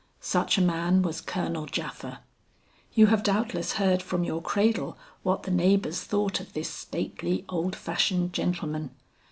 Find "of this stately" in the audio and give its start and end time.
6.39-7.45